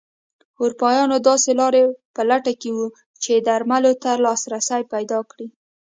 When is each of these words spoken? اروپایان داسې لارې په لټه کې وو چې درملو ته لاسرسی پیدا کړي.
اروپایان 0.61 1.09
داسې 1.27 1.51
لارې 1.59 1.83
په 2.15 2.21
لټه 2.29 2.53
کې 2.61 2.69
وو 2.75 2.87
چې 3.23 3.33
درملو 3.47 3.93
ته 4.03 4.11
لاسرسی 4.25 4.81
پیدا 4.93 5.19
کړي. 5.31 5.47